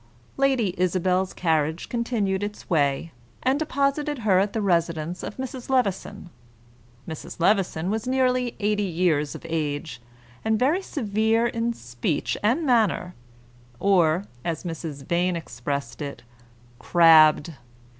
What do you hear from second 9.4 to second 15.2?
age, and very severe in speech and manner, or, as Mrs.